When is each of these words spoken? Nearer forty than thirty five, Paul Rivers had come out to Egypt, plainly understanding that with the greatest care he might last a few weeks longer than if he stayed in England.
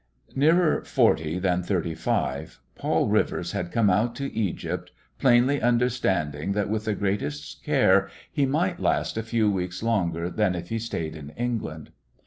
Nearer 0.35 0.83
forty 0.83 1.37
than 1.37 1.61
thirty 1.61 1.93
five, 1.93 2.59
Paul 2.73 3.07
Rivers 3.07 3.51
had 3.51 3.71
come 3.71 3.87
out 3.91 4.15
to 4.15 4.33
Egypt, 4.35 4.91
plainly 5.19 5.61
understanding 5.61 6.53
that 6.53 6.71
with 6.71 6.85
the 6.85 6.95
greatest 6.95 7.63
care 7.63 8.09
he 8.31 8.47
might 8.47 8.79
last 8.79 9.15
a 9.15 9.21
few 9.21 9.51
weeks 9.51 9.83
longer 9.83 10.27
than 10.31 10.55
if 10.55 10.69
he 10.69 10.79
stayed 10.79 11.15
in 11.15 11.29
England. 11.37 11.91